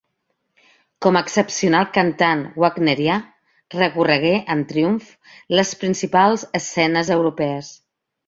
Com 1.05 1.17
a 1.17 1.21
excepcional 1.25 1.83
cantant 1.97 2.41
wagnerià, 2.63 3.17
recorregué 3.75 4.33
en 4.55 4.65
triomf 4.73 5.13
les 5.59 5.75
principals 5.85 6.47
escenes 6.61 7.13
europees. 7.17 7.71